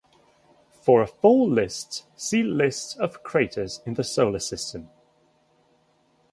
[0.81, 4.89] For a full list, "see List of craters in the Solar System".